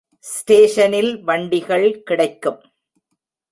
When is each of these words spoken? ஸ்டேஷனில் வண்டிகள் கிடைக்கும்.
ஸ்டேஷனில் 0.19 1.23
வண்டிகள் 1.23 2.03
கிடைக்கும். 2.03 2.59